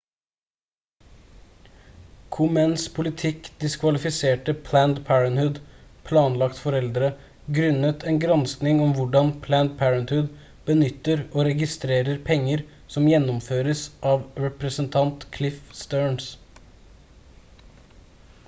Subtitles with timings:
[2.37, 5.59] komens politikk diskvalifiserte planned parenthood
[6.07, 7.09] planlagt foreldre
[7.59, 10.33] grunnet en gransking om hvordan planned parenthood
[10.71, 12.65] benytter og registrerer penger
[12.97, 16.33] som gjennomføres av representant cliff stearns